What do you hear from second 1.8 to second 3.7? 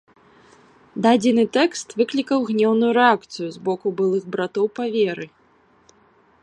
выклікаў гнеўную рэакцыю з